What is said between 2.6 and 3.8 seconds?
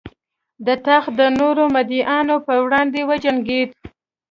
وړاندې وجنګېد.